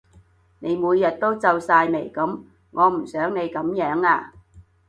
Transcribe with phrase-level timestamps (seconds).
[0.57, 4.33] 你每日都皺晒眉噉，我唔想你噉樣呀